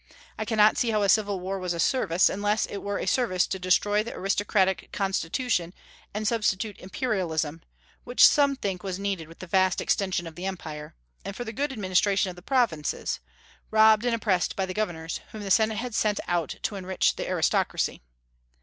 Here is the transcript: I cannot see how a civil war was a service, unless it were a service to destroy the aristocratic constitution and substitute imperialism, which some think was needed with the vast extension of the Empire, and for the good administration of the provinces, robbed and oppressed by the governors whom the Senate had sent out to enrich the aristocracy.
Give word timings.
I 0.35 0.45
cannot 0.45 0.79
see 0.79 0.89
how 0.89 1.03
a 1.03 1.09
civil 1.09 1.39
war 1.39 1.59
was 1.59 1.73
a 1.75 1.79
service, 1.79 2.27
unless 2.27 2.65
it 2.65 2.77
were 2.81 2.97
a 2.97 3.05
service 3.05 3.45
to 3.45 3.59
destroy 3.59 4.01
the 4.01 4.15
aristocratic 4.15 4.91
constitution 4.91 5.75
and 6.11 6.27
substitute 6.27 6.79
imperialism, 6.79 7.61
which 8.03 8.25
some 8.27 8.55
think 8.55 8.81
was 8.81 8.97
needed 8.97 9.27
with 9.27 9.37
the 9.37 9.45
vast 9.45 9.79
extension 9.79 10.25
of 10.25 10.33
the 10.33 10.47
Empire, 10.47 10.95
and 11.23 11.35
for 11.35 11.43
the 11.43 11.53
good 11.53 11.71
administration 11.71 12.31
of 12.31 12.35
the 12.35 12.41
provinces, 12.41 13.19
robbed 13.69 14.03
and 14.03 14.15
oppressed 14.15 14.55
by 14.55 14.65
the 14.65 14.73
governors 14.73 15.19
whom 15.33 15.43
the 15.43 15.51
Senate 15.51 15.77
had 15.77 15.93
sent 15.93 16.19
out 16.27 16.55
to 16.63 16.77
enrich 16.77 17.15
the 17.15 17.27
aristocracy. 17.29 18.01